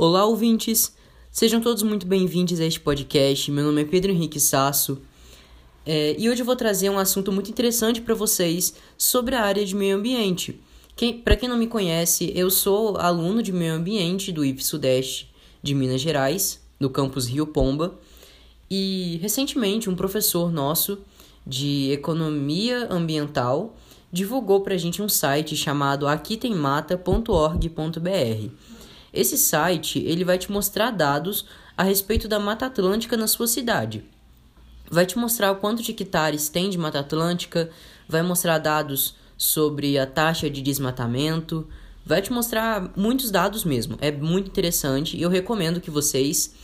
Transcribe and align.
Olá, 0.00 0.24
ouvintes! 0.24 0.94
Sejam 1.28 1.60
todos 1.60 1.82
muito 1.82 2.06
bem-vindos 2.06 2.60
a 2.60 2.64
este 2.64 2.78
podcast. 2.78 3.50
Meu 3.50 3.64
nome 3.64 3.82
é 3.82 3.84
Pedro 3.84 4.12
Henrique 4.12 4.38
Sasso 4.38 5.02
é, 5.84 6.14
e 6.16 6.30
hoje 6.30 6.40
eu 6.40 6.46
vou 6.46 6.54
trazer 6.54 6.88
um 6.88 7.00
assunto 7.00 7.32
muito 7.32 7.50
interessante 7.50 8.00
para 8.00 8.14
vocês 8.14 8.74
sobre 8.96 9.34
a 9.34 9.42
área 9.42 9.66
de 9.66 9.74
meio 9.74 9.96
ambiente. 9.96 10.60
Quem, 10.94 11.18
para 11.18 11.34
quem 11.34 11.48
não 11.48 11.58
me 11.58 11.66
conhece, 11.66 12.32
eu 12.36 12.48
sou 12.48 12.96
aluno 12.96 13.42
de 13.42 13.50
meio 13.50 13.74
ambiente 13.74 14.30
do 14.30 14.44
IF 14.44 14.64
Sudeste 14.64 15.34
de 15.60 15.74
Minas 15.74 16.00
Gerais, 16.00 16.60
do 16.78 16.88
campus 16.88 17.26
Rio 17.26 17.48
Pomba, 17.48 17.98
e 18.70 19.18
recentemente 19.20 19.90
um 19.90 19.96
professor 19.96 20.52
nosso 20.52 21.00
de 21.44 21.90
economia 21.90 22.86
ambiental 22.88 23.76
divulgou 24.12 24.60
para 24.60 24.74
a 24.74 24.78
gente 24.78 25.02
um 25.02 25.08
site 25.08 25.56
chamado 25.56 26.06
aquitemmata.org.br. 26.06 28.77
Esse 29.12 29.38
site 29.38 29.98
ele 30.00 30.24
vai 30.24 30.38
te 30.38 30.50
mostrar 30.50 30.90
dados 30.90 31.46
a 31.76 31.82
respeito 31.82 32.28
da 32.28 32.38
Mata 32.38 32.66
Atlântica 32.66 33.16
na 33.16 33.26
sua 33.26 33.46
cidade. 33.46 34.04
Vai 34.90 35.06
te 35.06 35.18
mostrar 35.18 35.52
o 35.52 35.56
quanto 35.56 35.82
de 35.82 35.92
hectares 35.92 36.48
tem 36.48 36.70
de 36.70 36.78
Mata 36.78 37.00
Atlântica, 37.00 37.70
vai 38.08 38.22
mostrar 38.22 38.58
dados 38.58 39.14
sobre 39.36 39.98
a 39.98 40.06
taxa 40.06 40.50
de 40.50 40.60
desmatamento, 40.60 41.68
vai 42.04 42.22
te 42.22 42.32
mostrar 42.32 42.90
muitos 42.96 43.30
dados 43.30 43.64
mesmo. 43.64 43.96
É 44.00 44.10
muito 44.10 44.48
interessante 44.48 45.16
e 45.16 45.22
eu 45.22 45.28
recomendo 45.28 45.80
que 45.80 45.90
vocês, 45.90 46.54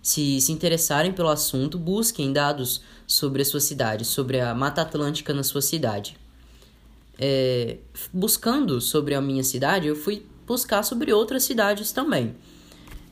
se 0.00 0.40
se 0.40 0.52
interessarem 0.52 1.12
pelo 1.12 1.28
assunto, 1.28 1.78
busquem 1.78 2.32
dados 2.32 2.82
sobre 3.06 3.42
a 3.42 3.44
sua 3.44 3.60
cidade, 3.60 4.04
sobre 4.04 4.40
a 4.40 4.54
Mata 4.54 4.82
Atlântica 4.82 5.34
na 5.34 5.42
sua 5.42 5.60
cidade. 5.60 6.16
É, 7.18 7.78
buscando 8.12 8.80
sobre 8.80 9.14
a 9.14 9.20
minha 9.20 9.44
cidade, 9.44 9.86
eu 9.86 9.94
fui 9.94 10.24
buscar 10.46 10.82
sobre 10.82 11.12
outras 11.12 11.44
cidades 11.44 11.92
também. 11.92 12.34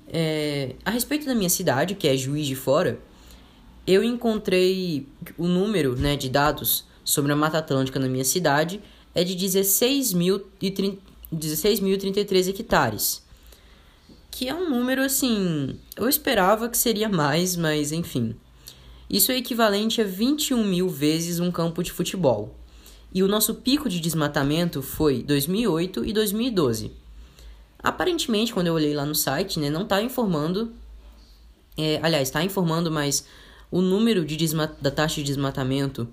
É, 0.09 0.75
a 0.85 0.91
respeito 0.91 1.27
da 1.27 1.35
minha 1.35 1.51
cidade, 1.51 1.95
que 1.95 2.09
é 2.09 2.17
Juiz 2.17 2.47
de 2.47 2.57
Fora, 2.57 3.01
eu 3.87 4.03
encontrei 4.03 5.07
o 5.39 5.47
número 5.47 5.97
né, 5.97 6.17
de 6.17 6.29
dados 6.29 6.85
sobre 7.05 7.33
a 7.33 7.37
Mata 7.37 7.59
Atlântica 7.59 7.99
na 7.99 8.09
minha 8.09 8.25
cidade 8.25 8.81
é 9.15 9.25
de 9.25 9.35
16.033 9.35 10.99
16 11.33 12.49
hectares. 12.49 13.23
Que 14.31 14.49
é 14.49 14.55
um 14.55 14.69
número 14.69 15.03
assim. 15.03 15.79
Eu 15.97 16.09
esperava 16.09 16.69
que 16.69 16.77
seria 16.77 17.09
mais, 17.09 17.57
mas 17.57 17.93
enfim. 17.93 18.35
Isso 19.09 19.33
é 19.33 19.37
equivalente 19.37 20.01
a 20.01 20.05
21 20.05 20.65
mil 20.65 20.89
vezes 20.89 21.41
um 21.41 21.51
campo 21.51 21.83
de 21.83 21.93
futebol. 21.93 22.55
E 23.13 23.23
o 23.23 23.29
nosso 23.29 23.55
pico 23.57 23.89
de 23.89 24.01
desmatamento 24.01 24.83
foi 24.83 25.23
2008 25.23 26.05
e 26.05 26.13
2012. 26.13 26.93
Aparentemente, 27.83 28.53
quando 28.53 28.67
eu 28.67 28.75
olhei 28.75 28.95
lá 28.95 29.07
no 29.07 29.15
site, 29.15 29.59
né, 29.59 29.71
não 29.71 29.83
está 29.83 30.03
informando. 30.03 30.73
É, 31.77 31.99
aliás, 32.03 32.29
está 32.29 32.43
informando, 32.45 32.91
mas 32.91 33.25
o 33.71 33.81
número 33.81 34.25
de 34.25 34.37
da 34.81 34.91
taxa 34.91 35.17
de 35.17 35.25
desmatamento 35.25 36.09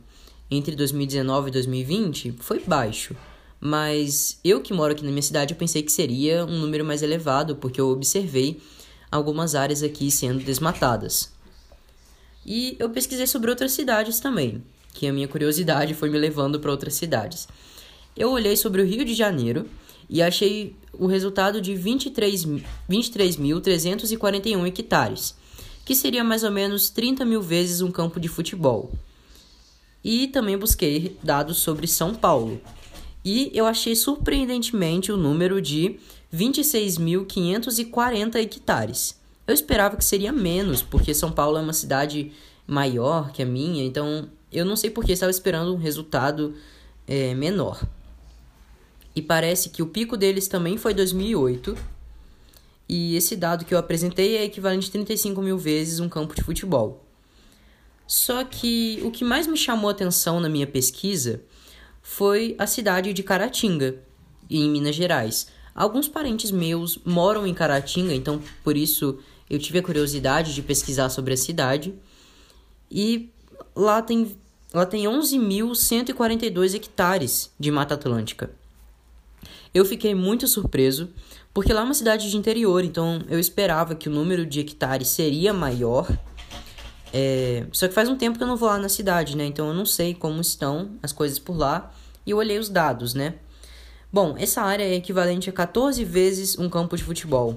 entre 0.50 0.76
2019 0.76 1.50
e 1.50 1.52
2020 1.52 2.36
foi 2.40 2.60
baixo. 2.60 3.16
Mas 3.60 4.40
eu 4.44 4.62
que 4.62 4.74
moro 4.74 4.94
aqui 4.94 5.04
na 5.04 5.10
minha 5.10 5.22
cidade, 5.22 5.54
eu 5.54 5.58
pensei 5.58 5.82
que 5.82 5.92
seria 5.92 6.46
um 6.46 6.60
número 6.60 6.86
mais 6.86 7.02
elevado, 7.02 7.56
porque 7.56 7.82
eu 7.82 7.90
observei 7.90 8.62
algumas 9.12 9.56
áreas 9.56 9.82
aqui 9.82 10.12
sendo 10.12 10.44
desmatadas. 10.44 11.34
E 12.46 12.78
eu 12.80 12.90
pesquisei 12.90 13.28
sobre 13.28 13.50
outras 13.50 13.74
cidades 13.74 14.20
também, 14.20 14.64
que 14.94 15.08
a 15.08 15.12
minha 15.12 15.28
curiosidade 15.28 15.94
foi 15.94 16.10
me 16.10 16.18
levando 16.18 16.60
para 16.60 16.72
outras 16.72 16.94
cidades. 16.94 17.48
Eu 18.16 18.32
olhei 18.32 18.56
sobre 18.56 18.82
o 18.82 18.86
Rio 18.86 19.04
de 19.04 19.14
Janeiro 19.14 19.68
e 20.10 20.22
achei 20.22 20.76
o 21.00 21.08
resultado 21.08 21.62
de 21.62 21.74
23.341 21.74 22.64
23 22.88 23.38
hectares, 24.68 25.36
que 25.86 25.96
seria 25.96 26.24
mais 26.24 26.44
ou 26.44 26.52
menos 26.52 26.90
30 26.90 27.26
mil 27.26 27.42
vezes 27.42 27.82
um 27.82 27.92
campo 27.92 28.20
de 28.20 28.28
futebol. 28.28 28.92
E 30.04 30.28
também 30.28 30.58
busquei 30.58 31.18
dados 31.24 31.58
sobre 31.58 31.88
São 31.88 32.14
Paulo. 32.14 32.62
E 33.24 33.50
eu 33.54 33.66
achei 33.66 33.96
surpreendentemente 33.96 35.12
o 35.12 35.18
número 35.18 35.62
de 35.62 35.98
26.540 36.34 38.36
hectares. 38.36 39.20
Eu 39.46 39.54
esperava 39.54 39.98
que 39.98 40.06
seria 40.06 40.32
menos, 40.32 40.82
porque 40.82 41.14
São 41.14 41.32
Paulo 41.32 41.58
é 41.58 41.62
uma 41.62 41.74
cidade 41.74 42.32
maior 42.66 43.32
que 43.32 43.42
a 43.42 43.46
minha, 43.46 43.84
então 43.84 44.30
eu 44.52 44.66
não 44.66 44.76
sei 44.76 44.90
porque 44.90 45.14
estava 45.14 45.30
esperando 45.30 45.74
um 45.74 45.78
resultado 45.78 46.56
é, 47.08 47.34
menor. 47.34 47.82
E 49.18 49.22
parece 49.24 49.70
que 49.70 49.82
o 49.82 49.88
pico 49.88 50.16
deles 50.16 50.48
também 50.48 50.78
foi 50.78 50.94
2008. 50.94 51.76
E 52.88 53.16
esse 53.16 53.36
dado 53.36 53.66
que 53.66 53.74
eu 53.74 53.80
apresentei 53.80 54.38
é 54.38 54.44
equivalente 54.44 54.90
a 54.90 54.92
35 54.92 55.42
mil 55.42 55.58
vezes 55.58 56.00
um 56.00 56.08
campo 56.08 56.36
de 56.36 56.44
futebol. 56.44 57.04
Só 58.06 58.44
que 58.44 59.00
o 59.04 59.10
que 59.10 59.24
mais 59.24 59.48
me 59.48 59.58
chamou 59.58 59.90
atenção 59.90 60.40
na 60.40 60.48
minha 60.48 60.68
pesquisa 60.68 61.42
foi 62.00 62.56
a 62.60 62.68
cidade 62.68 63.12
de 63.12 63.24
Caratinga, 63.24 63.96
em 64.48 64.70
Minas 64.70 64.96
Gerais. 64.96 65.48
Alguns 65.74 66.08
parentes 66.08 66.52
meus 66.52 67.00
moram 67.04 67.48
em 67.48 67.56
Caratinga, 67.56 68.14
então 68.14 68.40
por 68.64 68.78
isso 68.78 69.18
eu 69.50 69.58
tive 69.58 69.80
a 69.80 69.84
curiosidade 69.84 70.54
de 70.54 70.62
pesquisar 70.62 71.10
sobre 71.10 71.34
a 71.34 71.38
cidade. 71.38 71.96
E 72.92 73.32
lá 73.76 74.00
tem, 74.00 74.38
lá 74.72 74.86
tem 74.86 75.06
11.142 75.06 76.76
hectares 76.76 77.52
de 77.60 77.72
Mata 77.72 77.96
Atlântica. 77.96 78.52
Eu 79.78 79.86
fiquei 79.86 80.16
muito 80.16 80.48
surpreso, 80.48 81.08
porque 81.54 81.72
lá 81.72 81.82
é 81.82 81.84
uma 81.84 81.94
cidade 81.94 82.32
de 82.32 82.36
interior, 82.36 82.84
então 82.84 83.22
eu 83.30 83.40
esperava 83.40 83.94
que 83.94 84.10
o 84.10 84.12
número 84.12 84.44
de 84.44 84.60
hectares 84.60 85.10
seria 85.10 85.54
maior. 85.54 86.12
É... 87.14 87.64
Só 87.72 87.88
que 87.88 87.94
faz 87.94 88.10
um 88.10 88.16
tempo 88.16 88.40
que 88.40 88.44
eu 88.44 88.48
não 88.48 88.58
vou 88.58 88.68
lá 88.70 88.80
na 88.80 88.90
cidade, 88.90 89.38
né? 89.38 89.46
Então 89.46 89.68
eu 89.68 89.76
não 89.76 89.86
sei 89.86 90.16
como 90.16 90.42
estão 90.42 90.98
as 91.04 91.12
coisas 91.12 91.38
por 91.38 91.56
lá. 91.56 91.94
E 92.26 92.32
eu 92.32 92.38
olhei 92.38 92.58
os 92.58 92.70
dados, 92.70 93.14
né? 93.14 93.36
Bom, 94.12 94.34
essa 94.40 94.64
área 94.64 94.84
é 94.84 94.96
equivalente 94.96 95.48
a 95.48 95.54
14 95.54 96.04
vezes 96.04 96.58
um 96.58 96.68
campo 96.68 96.98
de 96.98 97.04
futebol. 97.04 97.56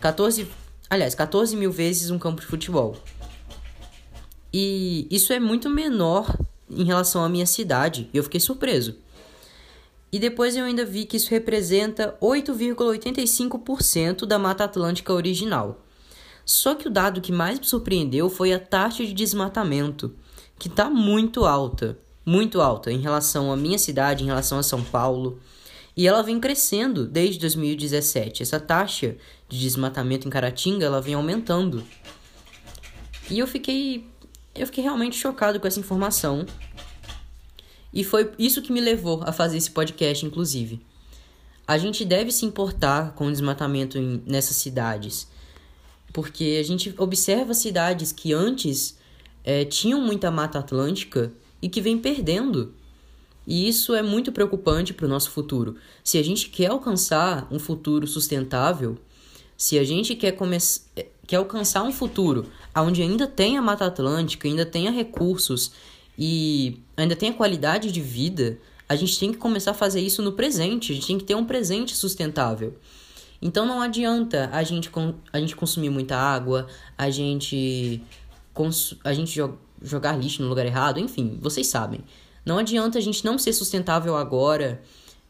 14, 0.00 0.46
aliás, 0.88 1.16
14 1.16 1.56
mil 1.56 1.72
vezes 1.72 2.10
um 2.10 2.18
campo 2.18 2.40
de 2.40 2.46
futebol. 2.46 2.96
E 4.52 5.08
isso 5.10 5.32
é 5.32 5.40
muito 5.40 5.68
menor 5.68 6.32
em 6.70 6.84
relação 6.84 7.24
à 7.24 7.28
minha 7.28 7.46
cidade. 7.46 8.08
E 8.14 8.16
eu 8.16 8.22
fiquei 8.22 8.38
surpreso. 8.38 8.94
E 10.12 10.18
depois 10.18 10.56
eu 10.56 10.64
ainda 10.64 10.84
vi 10.84 11.04
que 11.04 11.16
isso 11.16 11.30
representa 11.30 12.16
8,85% 12.20 14.26
da 14.26 14.38
Mata 14.38 14.64
Atlântica 14.64 15.12
original. 15.12 15.84
Só 16.44 16.74
que 16.74 16.88
o 16.88 16.90
dado 16.90 17.20
que 17.20 17.30
mais 17.30 17.60
me 17.60 17.66
surpreendeu 17.66 18.28
foi 18.28 18.52
a 18.52 18.58
taxa 18.58 19.04
de 19.04 19.12
desmatamento, 19.12 20.12
que 20.58 20.66
está 20.66 20.90
muito 20.90 21.44
alta, 21.44 21.96
muito 22.26 22.60
alta 22.60 22.90
em 22.90 22.98
relação 22.98 23.52
à 23.52 23.56
minha 23.56 23.78
cidade, 23.78 24.24
em 24.24 24.26
relação 24.26 24.58
a 24.58 24.62
São 24.62 24.82
Paulo. 24.82 25.38
E 25.96 26.08
ela 26.08 26.22
vem 26.22 26.40
crescendo 26.40 27.06
desde 27.06 27.38
2017. 27.38 28.42
Essa 28.42 28.58
taxa 28.58 29.16
de 29.48 29.60
desmatamento 29.60 30.26
em 30.26 30.30
Caratinga, 30.30 30.86
ela 30.86 31.00
vem 31.00 31.14
aumentando. 31.14 31.84
E 33.30 33.38
eu 33.38 33.46
fiquei 33.46 34.10
eu 34.52 34.66
fiquei 34.66 34.82
realmente 34.82 35.16
chocado 35.16 35.60
com 35.60 35.66
essa 35.66 35.78
informação 35.78 36.44
e 37.92 38.04
foi 38.04 38.30
isso 38.38 38.62
que 38.62 38.72
me 38.72 38.80
levou 38.80 39.22
a 39.24 39.32
fazer 39.32 39.56
esse 39.56 39.70
podcast, 39.70 40.24
inclusive. 40.24 40.80
A 41.66 41.78
gente 41.78 42.04
deve 42.04 42.30
se 42.30 42.44
importar 42.44 43.14
com 43.14 43.26
o 43.26 43.30
desmatamento 43.30 43.98
em, 43.98 44.22
nessas 44.26 44.56
cidades, 44.56 45.28
porque 46.12 46.58
a 46.60 46.64
gente 46.64 46.94
observa 46.98 47.54
cidades 47.54 48.12
que 48.12 48.32
antes 48.32 48.98
é, 49.44 49.64
tinham 49.64 50.00
muita 50.00 50.30
mata 50.30 50.58
atlântica 50.58 51.32
e 51.62 51.68
que 51.68 51.80
vem 51.80 51.98
perdendo. 51.98 52.74
E 53.46 53.68
isso 53.68 53.94
é 53.94 54.02
muito 54.02 54.30
preocupante 54.32 54.92
para 54.92 55.06
o 55.06 55.08
nosso 55.08 55.30
futuro. 55.30 55.76
Se 56.04 56.18
a 56.18 56.22
gente 56.22 56.48
quer 56.48 56.70
alcançar 56.70 57.48
um 57.50 57.58
futuro 57.58 58.06
sustentável, 58.06 58.98
se 59.56 59.78
a 59.78 59.84
gente 59.84 60.14
quer, 60.14 60.36
é, 60.96 61.06
quer 61.26 61.36
alcançar 61.36 61.82
um 61.82 61.92
futuro 61.92 62.46
onde 62.76 63.02
ainda 63.02 63.26
tenha 63.26 63.60
mata 63.60 63.86
atlântica, 63.86 64.46
ainda 64.46 64.64
tenha 64.64 64.90
recursos 64.90 65.72
e 66.22 66.82
ainda 66.98 67.16
tem 67.16 67.30
a 67.30 67.32
qualidade 67.32 67.90
de 67.90 68.00
vida, 68.02 68.58
a 68.86 68.94
gente 68.94 69.18
tem 69.18 69.32
que 69.32 69.38
começar 69.38 69.70
a 69.70 69.74
fazer 69.74 70.02
isso 70.02 70.20
no 70.20 70.32
presente, 70.32 70.92
a 70.92 70.94
gente 70.94 71.06
tem 71.06 71.16
que 71.16 71.24
ter 71.24 71.34
um 71.34 71.46
presente 71.46 71.96
sustentável. 71.96 72.76
Então 73.40 73.64
não 73.64 73.80
adianta 73.80 74.50
a 74.52 74.62
gente, 74.62 74.90
a 75.32 75.40
gente 75.40 75.56
consumir 75.56 75.88
muita 75.88 76.18
água, 76.18 76.66
a 76.98 77.08
gente, 77.08 78.02
a 79.02 79.14
gente 79.14 79.40
jogar 79.80 80.12
lixo 80.18 80.42
no 80.42 80.48
lugar 80.50 80.66
errado, 80.66 81.00
enfim, 81.00 81.38
vocês 81.40 81.66
sabem. 81.68 82.00
Não 82.44 82.58
adianta 82.58 82.98
a 82.98 83.00
gente 83.00 83.24
não 83.24 83.38
ser 83.38 83.54
sustentável 83.54 84.14
agora, 84.14 84.82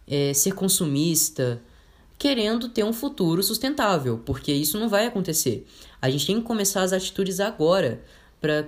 é, 0.09 0.35
ser 0.35 0.55
consumista, 0.55 1.63
querendo 2.19 2.69
ter 2.69 2.83
um 2.83 2.93
futuro 2.93 3.45
sustentável, 3.45 4.21
porque 4.27 4.53
isso 4.53 4.77
não 4.77 4.89
vai 4.89 5.07
acontecer. 5.07 5.65
A 6.03 6.11
gente 6.11 6.27
tem 6.27 6.41
que 6.41 6.43
começar 6.43 6.83
as 6.83 6.93
atitudes 6.93 7.39
agora 7.39 8.03
para 8.41 8.67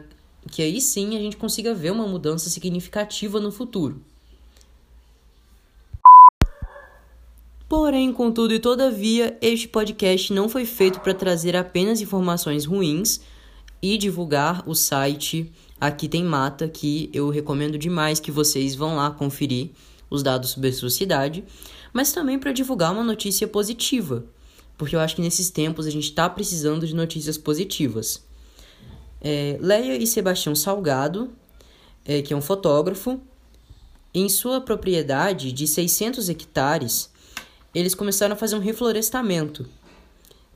que 0.50 0.62
aí 0.62 0.81
sim 0.81 1.17
a 1.17 1.21
gente 1.21 1.37
consiga 1.37 1.75
ver 1.75 1.93
uma 1.93 2.06
mudança 2.06 2.50
significativa 2.50 3.41
no 3.41 3.53
futuro. 3.53 4.00
Porém, 7.69 8.12
contudo 8.12 8.53
e 8.53 8.59
todavia, 8.59 9.39
este 9.41 9.67
podcast 9.67 10.31
não 10.33 10.47
foi 10.47 10.67
feito 10.67 11.00
para 11.00 11.15
trazer 11.15 11.56
apenas 11.56 12.03
informações 12.03 12.67
ruins 12.67 13.21
e 13.81 13.97
divulgar 13.97 14.62
o 14.69 14.75
site 14.75 15.50
Aqui 15.81 16.06
Tem 16.06 16.23
Mata, 16.23 16.69
que 16.69 17.09
eu 17.15 17.31
recomendo 17.31 17.79
demais 17.79 18.21
que 18.21 18.31
vocês 18.31 18.75
vão 18.75 18.97
lá 18.97 19.11
conferir 19.11 19.71
os 20.11 20.23
dados 20.23 20.50
sobre 20.50 20.69
a 20.69 20.73
sua 20.73 20.91
cidade, 20.91 21.43
mas 21.93 22.12
também 22.12 22.38
para 22.38 22.53
divulgar 22.53 22.93
uma 22.93 23.03
notícia 23.03 23.49
positiva, 23.49 24.25
porque 24.77 24.95
eu 24.95 25.00
acho 25.00 25.17
que 25.17 25.23
nesses 25.23 25.49
tempos 25.49 25.87
a 25.87 25.91
gente 25.91 26.05
está 26.05 26.29
precisando 26.29 26.87
de 26.87 26.95
notícias 26.95 27.38
positivas. 27.38 28.23
É, 29.23 29.57
Leia 29.61 29.97
e 29.97 30.07
Sebastião 30.07 30.55
Salgado, 30.55 31.31
é, 32.05 32.21
que 32.21 32.35
é 32.35 32.37
um 32.37 32.43
fotógrafo, 32.43 33.21
em 34.13 34.29
sua 34.29 34.61
propriedade 34.61 35.53
de 35.53 35.67
600 35.67 36.29
hectares, 36.29 37.09
eles 37.73 37.95
começaram 37.95 38.35
a 38.35 38.37
fazer 38.37 38.57
um 38.57 38.61
reflorestamento 38.61 39.67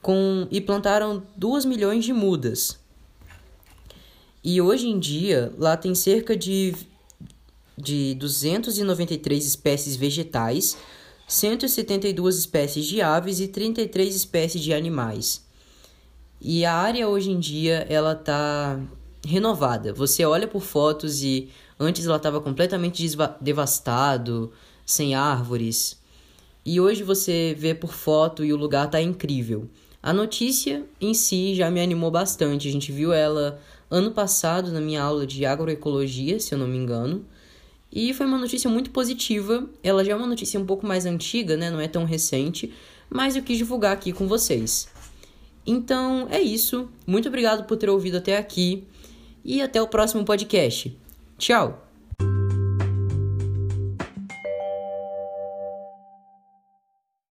com, 0.03 0.49
e 0.51 0.61
plantaram 0.61 1.23
2 1.37 1.65
milhões 1.65 2.05
de 2.05 2.13
mudas. 2.13 2.79
E 4.43 4.61
hoje 4.61 4.89
em 4.89 4.99
dia, 4.99 5.53
lá 5.57 5.77
tem 5.77 5.95
cerca 5.95 6.37
de, 6.37 6.75
de 7.79 8.15
293 8.17 9.47
espécies 9.47 9.97
vegetais, 9.97 10.77
172 11.27 12.37
espécies 12.39 12.85
de 12.85 13.01
aves 13.01 13.41
e 13.41 13.49
33 13.49 14.15
espécies 14.15 14.61
de 14.61 14.75
animais. 14.75 15.46
E 16.41 16.65
a 16.65 16.75
área 16.75 17.09
hoje 17.09 17.31
em 17.31 17.39
dia 17.39 17.87
ela 17.89 18.15
tá 18.15 18.79
renovada. 19.27 19.93
Você 19.93 20.25
olha 20.25 20.47
por 20.47 20.63
fotos 20.63 21.23
e 21.23 21.49
antes 21.79 22.07
ela 22.07 22.17
estava 22.17 22.41
completamente 22.41 23.05
devastado, 23.41 24.53
sem 24.85 25.15
árvores. 25.15 25.99
E 26.65 26.81
hoje 26.81 27.03
você 27.03 27.55
vê 27.59 27.75
por 27.75 27.93
foto 27.93 28.45
e 28.45 28.53
o 28.53 28.57
lugar 28.57 28.91
tá 28.91 29.01
incrível. 29.01 29.69
A 30.03 30.13
notícia 30.13 30.85
em 31.01 31.15
si 31.15 31.55
já 31.55 31.71
me 31.71 31.81
animou 31.81 32.11
bastante. 32.11 32.69
A 32.69 32.73
gente 32.73 32.93
viu 32.93 33.13
ela 33.13 33.61
ano 33.91 34.11
passado 34.13 34.71
na 34.71 34.81
minha 34.81 35.03
aula 35.03 35.27
de 35.27 35.45
agroecologia, 35.45 36.39
se 36.39 36.55
eu 36.55 36.59
não 36.59 36.69
me 36.69 36.77
engano. 36.77 37.25
E 37.93 38.13
foi 38.13 38.27
uma 38.27 38.39
notícia 38.39 38.69
muito 38.69 38.91
positiva. 38.91 39.69
Ela 39.83 40.05
já 40.05 40.13
é 40.13 40.15
uma 40.15 40.27
notícia 40.27 40.61
um 40.61 40.67
pouco 40.67 40.87
mais 40.87 41.07
antiga, 41.07 41.57
né? 41.57 41.71
Não 41.71 41.81
é 41.81 41.89
tão 41.89 42.05
recente, 42.05 42.73
mas 43.09 43.37
eu 43.37 43.43
quis 43.43 43.59
divulgar 43.59 43.93
aqui 43.93 44.13
com 44.13 44.29
vocês. 44.29 44.89
Então 45.67 46.29
é 46.31 46.41
isso. 46.41 46.89
Muito 47.07 47.29
obrigado 47.29 47.65
por 47.65 47.77
ter 47.77 47.91
ouvido 47.91 48.19
até 48.19 48.37
aqui 48.37 48.85
e 49.45 49.61
até 49.61 49.81
o 49.83 49.89
próximo 49.89 50.25
podcast. 50.25 50.97
Tchau! 51.39 51.86